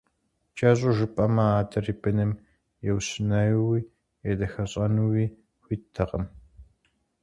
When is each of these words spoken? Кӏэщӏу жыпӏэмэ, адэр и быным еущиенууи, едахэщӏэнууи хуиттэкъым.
Кӏэщӏу 0.57 0.93
жыпӏэмэ, 0.97 1.43
адэр 1.59 1.85
и 1.91 1.93
быным 2.01 2.31
еущиенууи, 2.89 3.87
едахэщӏэнууи 4.29 5.25
хуиттэкъым. 5.63 6.25